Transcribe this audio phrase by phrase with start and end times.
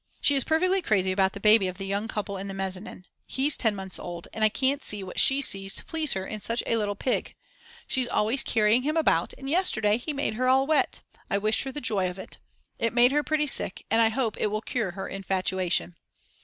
[0.19, 3.55] She is perfectly crazy about the baby of the young couple in the mezzanin; he's
[3.55, 6.63] 10 months old, and I can't see what she sees to please her in such
[6.65, 7.35] a little pig;
[7.85, 11.71] she's always carrying him about and yesterday he made her all wet, I wished her
[11.73, 12.39] joy of it.
[12.79, 15.93] It made her pretty sick, and I hope it will cure her infatuation.